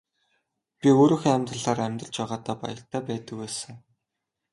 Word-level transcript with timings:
Би 0.79 0.87
өөрийнхөө 0.99 1.31
амьдралаар 1.35 1.79
амьдарч 1.87 2.13
байгаадаа 2.19 2.55
баяртай 2.61 3.01
байдаг 3.09 3.35
байсан. 3.41 3.73